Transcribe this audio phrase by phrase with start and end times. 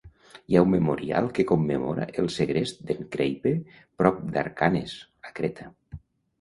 [0.51, 3.55] Hi ha un memorial que commemora el segrest d'en Kreipe
[4.03, 4.99] prop d'Archanes,
[5.31, 5.73] a Creta.